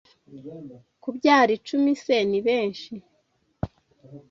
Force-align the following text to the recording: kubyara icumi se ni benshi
kubyara 1.01 1.51
icumi 1.57 1.91
se 2.03 2.15
ni 2.29 2.39
benshi 2.47 2.93